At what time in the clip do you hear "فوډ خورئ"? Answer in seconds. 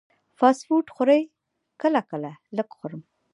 0.67-1.21